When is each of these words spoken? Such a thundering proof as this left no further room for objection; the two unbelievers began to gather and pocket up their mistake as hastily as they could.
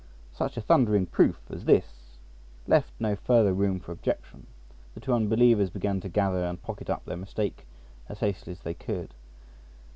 Such 0.33 0.57
a 0.57 0.61
thundering 0.61 1.05
proof 1.05 1.39
as 1.51 1.63
this 1.65 2.17
left 2.65 2.91
no 2.99 3.15
further 3.15 3.53
room 3.53 3.79
for 3.79 3.91
objection; 3.91 4.47
the 4.95 4.99
two 4.99 5.13
unbelievers 5.13 5.69
began 5.69 5.99
to 5.99 6.09
gather 6.09 6.43
and 6.43 6.59
pocket 6.59 6.89
up 6.89 7.05
their 7.05 7.17
mistake 7.17 7.67
as 8.09 8.21
hastily 8.21 8.53
as 8.53 8.61
they 8.61 8.73
could. 8.73 9.13